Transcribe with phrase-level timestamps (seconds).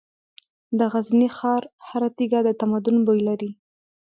[0.77, 3.51] د غزني ښار هره تیږه د تمدن بوی لري.